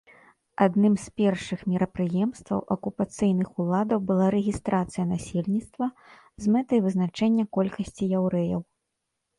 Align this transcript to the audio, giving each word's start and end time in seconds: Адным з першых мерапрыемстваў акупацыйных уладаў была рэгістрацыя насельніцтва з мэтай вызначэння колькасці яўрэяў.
Адным 0.65 0.93
з 1.03 1.11
першых 1.19 1.59
мерапрыемстваў 1.73 2.59
акупацыйных 2.77 3.49
уладаў 3.65 3.99
была 4.09 4.27
рэгістрацыя 4.37 5.05
насельніцтва 5.13 5.85
з 6.47 6.57
мэтай 6.59 6.79
вызначэння 6.89 7.43
колькасці 7.61 8.05
яўрэяў. 8.21 8.61